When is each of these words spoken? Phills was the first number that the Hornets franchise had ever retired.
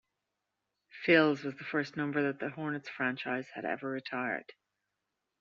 Phills 1.05 1.43
was 1.43 1.55
the 1.57 1.63
first 1.63 1.95
number 1.95 2.23
that 2.23 2.39
the 2.39 2.49
Hornets 2.49 2.89
franchise 2.89 3.47
had 3.53 3.65
ever 3.65 3.87
retired. 3.87 4.51